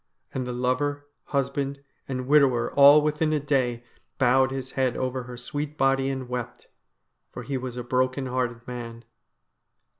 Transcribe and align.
And 0.33 0.47
the 0.47 0.51
lover, 0.51 1.05
husband, 1.25 1.83
and 2.07 2.25
widower, 2.25 2.71
all 2.73 3.03
within 3.03 3.31
a 3.33 3.39
day, 3.39 3.83
bowed 4.17 4.49
his 4.49 4.71
head 4.71 4.97
over 4.97 5.21
her 5.25 5.37
sweet 5.37 5.77
body 5.77 6.09
and 6.09 6.27
wept, 6.27 6.65
for 7.31 7.43
he 7.43 7.55
was 7.55 7.77
a 7.77 7.83
broken 7.83 8.25
hearted 8.25 8.67
man. 8.67 9.05